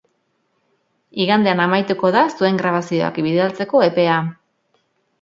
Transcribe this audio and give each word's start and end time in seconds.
Igandean 1.25 1.61
amaituko 1.67 2.13
da 2.17 2.25
zuen 2.39 2.59
grabazioak 2.65 3.23
bidaltzeko 3.31 3.87
epea! 3.93 4.21